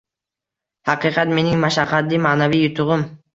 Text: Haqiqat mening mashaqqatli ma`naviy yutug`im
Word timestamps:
Haqiqat 0.89 1.33
mening 1.35 1.59
mashaqqatli 1.67 2.21
ma`naviy 2.25 2.65
yutug`im 2.67 3.07